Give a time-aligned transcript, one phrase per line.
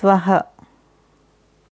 [0.00, 0.26] స్వహ